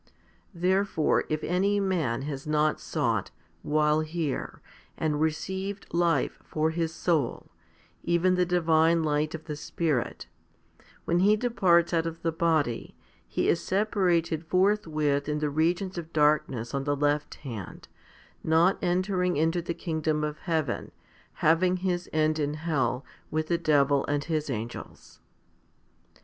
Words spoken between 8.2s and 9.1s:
the divine